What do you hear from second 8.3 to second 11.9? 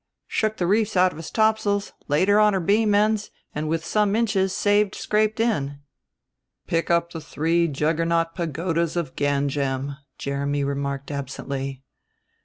Pagodas of Ganjam," Jeremy remarked absently.